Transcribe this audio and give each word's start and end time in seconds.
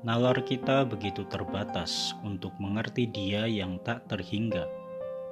Nalar 0.00 0.48
kita 0.48 0.88
begitu 0.88 1.28
terbatas 1.28 2.16
untuk 2.24 2.56
mengerti 2.56 3.04
Dia 3.04 3.44
yang 3.44 3.76
tak 3.84 4.08
terhingga. 4.08 4.64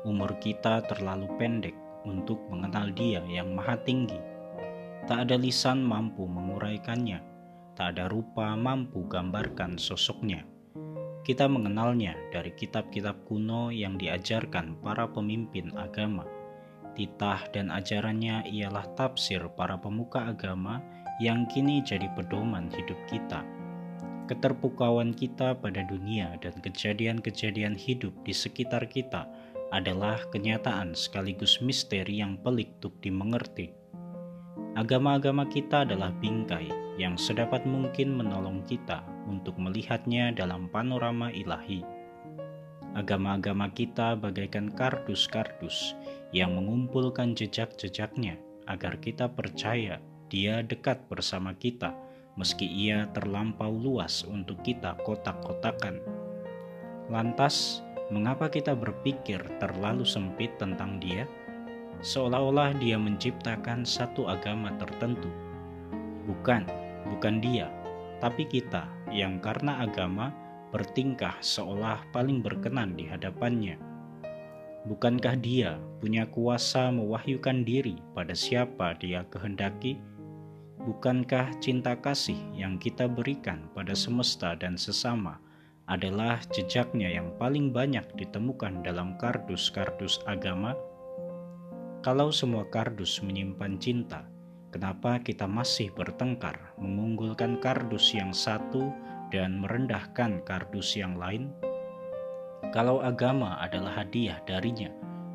Umur 0.05 0.37
kita 0.45 0.85
terlalu 0.85 1.25
pendek 1.41 1.73
untuk 2.05 2.37
mengenal 2.53 2.93
Dia 2.93 3.25
yang 3.25 3.57
Maha 3.57 3.81
Tinggi. 3.81 4.21
Tak 5.09 5.25
ada 5.25 5.41
lisan 5.41 5.81
mampu 5.81 6.29
menguraikannya, 6.29 7.17
tak 7.81 7.97
ada 7.97 8.13
rupa 8.13 8.53
mampu 8.61 9.09
gambarkan 9.09 9.81
sosoknya. 9.81 10.45
Kita 11.25 11.49
mengenalnya 11.49 12.13
dari 12.29 12.53
kitab-kitab 12.53 13.25
kuno 13.25 13.73
yang 13.73 13.97
diajarkan 13.97 14.85
para 14.85 15.09
pemimpin 15.09 15.73
agama. 15.81 16.29
Titah 16.93 17.41
dan 17.57 17.73
ajarannya 17.73 18.45
ialah 18.53 18.85
tafsir 19.01 19.49
para 19.57 19.81
pemuka 19.81 20.29
agama 20.29 20.85
yang 21.25 21.49
kini 21.49 21.81
jadi 21.81 22.13
pedoman 22.13 22.69
hidup 22.69 23.01
kita 23.09 23.41
keterpukauan 24.29 25.17
kita 25.17 25.57
pada 25.57 25.83
dunia 25.89 26.37
dan 26.45 26.53
kejadian-kejadian 26.61 27.75
hidup 27.75 28.13
di 28.23 28.37
sekitar 28.37 28.85
kita 28.87 29.25
adalah 29.73 30.21
kenyataan 30.29 30.93
sekaligus 30.93 31.61
misteri 31.65 32.21
yang 32.21 32.37
pelik 32.41 32.77
untuk 32.81 33.01
dimengerti. 33.01 33.73
Agama-agama 34.77 35.49
kita 35.49 35.83
adalah 35.89 36.13
bingkai 36.23 36.69
yang 37.01 37.17
sedapat 37.19 37.65
mungkin 37.65 38.15
menolong 38.15 38.63
kita 38.69 39.03
untuk 39.27 39.57
melihatnya 39.59 40.31
dalam 40.31 40.71
panorama 40.71 41.33
ilahi. 41.35 41.83
Agama-agama 42.97 43.71
kita 43.73 44.17
bagaikan 44.17 44.73
kardus-kardus 44.73 45.99
yang 46.33 46.57
mengumpulkan 46.57 47.37
jejak-jejaknya 47.37 48.41
agar 48.69 49.01
kita 49.01 49.29
percaya 49.29 50.01
dia 50.29 50.61
dekat 50.61 51.05
bersama 51.09 51.57
kita 51.57 51.93
meski 52.39 52.71
ia 52.71 53.11
terlampau 53.11 53.75
luas 53.75 54.23
untuk 54.23 54.63
kita 54.63 54.95
kotak-kotakan. 55.03 55.99
Lantas, 57.11 57.83
mengapa 58.15 58.47
kita 58.47 58.79
berpikir 58.79 59.43
terlalu 59.59 60.07
sempit 60.07 60.55
tentang 60.57 61.03
dia? 61.03 61.27
Seolah-olah 61.99 62.79
dia 62.79 62.95
menciptakan 62.95 63.83
satu 63.83 64.31
agama 64.31 64.71
tertentu. 64.79 65.27
Bukan, 66.31 66.63
bukan 67.11 67.43
dia, 67.43 67.67
tapi 68.23 68.47
kita 68.47 68.87
yang 69.11 69.43
karena 69.43 69.83
agama 69.83 70.31
bertingkah 70.71 71.35
seolah 71.43 72.07
paling 72.15 72.39
berkenan 72.39 72.95
di 72.95 73.11
hadapannya. 73.11 73.81
Bukankah 74.87 75.37
dia 75.43 75.75
punya 75.99 76.31
kuasa 76.31 76.95
mewahyukan 76.95 77.67
diri 77.67 77.99
pada 78.15 78.33
siapa 78.33 78.95
dia 78.95 79.27
kehendaki? 79.27 79.99
Bukankah 80.89 81.61
cinta 81.61 81.93
kasih 82.01 82.41
yang 82.57 82.81
kita 82.81 83.13
berikan 83.13 83.69
pada 83.77 83.93
semesta 83.93 84.57
dan 84.57 84.81
sesama 84.81 85.37
adalah 85.85 86.41
jejaknya 86.49 87.13
yang 87.13 87.29
paling 87.37 87.77
banyak 87.77 88.09
ditemukan 88.17 88.81
dalam 88.81 89.13
kardus-kardus 89.21 90.25
agama? 90.25 90.73
Kalau 92.01 92.33
semua 92.33 92.65
kardus 92.73 93.21
menyimpan 93.21 93.77
cinta, 93.77 94.25
kenapa 94.73 95.21
kita 95.21 95.45
masih 95.45 95.93
bertengkar 95.93 96.57
mengunggulkan 96.81 97.61
kardus 97.61 98.17
yang 98.17 98.33
satu 98.33 98.89
dan 99.29 99.61
merendahkan 99.61 100.41
kardus 100.49 100.97
yang 100.97 101.21
lain? 101.21 101.53
Kalau 102.73 103.05
agama 103.05 103.61
adalah 103.61 103.93
hadiah 103.93 104.41
darinya, 104.49 104.89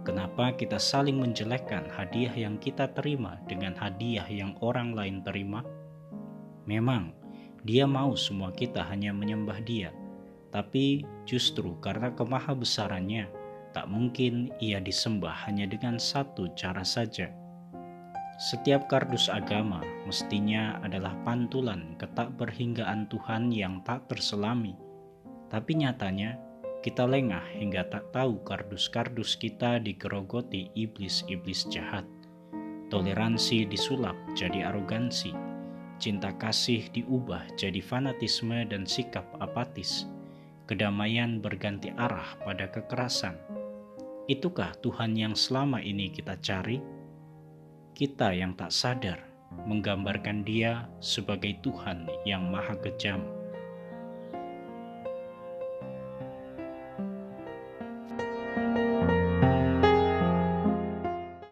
Kenapa 0.04 0.52
kita 0.52 0.76
saling 0.76 1.16
menjelekkan 1.16 1.88
hadiah 1.88 2.36
yang 2.36 2.60
kita 2.60 2.92
terima 2.92 3.40
dengan 3.48 3.72
hadiah 3.80 4.28
yang 4.28 4.52
orang 4.60 4.92
lain 4.92 5.24
terima? 5.24 5.64
Memang, 6.68 7.16
dia 7.64 7.88
mau 7.88 8.12
semua 8.20 8.52
kita 8.52 8.84
hanya 8.84 9.16
menyembah 9.16 9.64
dia, 9.64 9.96
tapi 10.52 11.08
justru 11.24 11.80
karena 11.80 12.12
kemahabesarannya, 12.12 13.32
tak 13.72 13.88
mungkin 13.88 14.52
ia 14.60 14.84
disembah 14.84 15.48
hanya 15.48 15.72
dengan 15.72 15.96
satu 15.96 16.52
cara 16.52 16.84
saja. 16.84 17.32
Setiap 18.38 18.92
kardus 18.92 19.32
agama 19.32 19.80
mestinya 20.04 20.84
adalah 20.84 21.16
pantulan 21.24 21.96
ketak 21.96 22.36
berhinggaan 22.36 23.08
Tuhan 23.08 23.56
yang 23.56 23.80
tak 23.88 24.12
terselami, 24.12 24.76
tapi 25.48 25.80
nyatanya 25.80 26.36
kita 26.84 27.08
lengah 27.08 27.48
hingga 27.56 27.88
tak 27.88 28.12
tahu 28.12 28.44
kardus-kardus 28.44 29.40
kita 29.40 29.80
digerogoti 29.80 30.68
iblis-iblis 30.76 31.64
jahat. 31.72 32.04
Toleransi 32.92 33.64
disulap 33.64 34.20
jadi 34.36 34.68
arogansi. 34.68 35.32
Cinta 35.96 36.36
kasih 36.36 36.92
diubah 36.92 37.56
jadi 37.56 37.80
fanatisme 37.80 38.68
dan 38.68 38.84
sikap 38.84 39.24
apatis. 39.40 40.12
Kedamaian 40.68 41.40
berganti 41.40 41.96
arah 41.96 42.36
pada 42.44 42.68
kekerasan. 42.68 43.40
Itukah 44.28 44.76
Tuhan 44.84 45.16
yang 45.16 45.40
selama 45.40 45.80
ini 45.80 46.12
kita 46.12 46.36
cari? 46.44 46.84
Kita 47.96 48.36
yang 48.36 48.60
tak 48.60 48.76
sadar 48.76 49.24
menggambarkan 49.56 50.44
Dia 50.44 50.92
sebagai 51.00 51.56
Tuhan 51.64 52.12
yang 52.28 52.52
Maha 52.52 52.76
Kejam 52.84 53.43